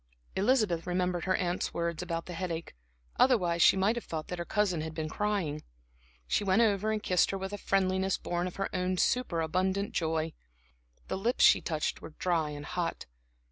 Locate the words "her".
1.25-1.35, 4.39-4.45, 7.29-7.37, 8.55-8.75